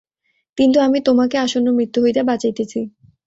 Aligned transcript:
কিন্তু 0.57 0.77
আমি 0.79 0.99
তোমাকে 1.01 1.35
আসন্ন 1.37 1.67
মৃত্যু 1.77 1.99
হইতে 2.03 2.21
বাঁচাইতেছি। 2.23 2.79